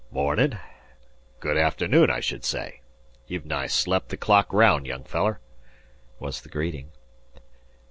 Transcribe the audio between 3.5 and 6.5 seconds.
slep' the clock round, young feller," was the